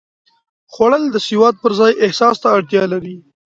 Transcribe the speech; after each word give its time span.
خوړل 0.73 1.03
د 1.11 1.15
سواد 1.27 1.55
پر 1.63 1.71
ځای 1.79 1.91
احساس 2.05 2.35
ته 2.43 2.47
اړتیا 2.57 2.83
لري 2.93 3.15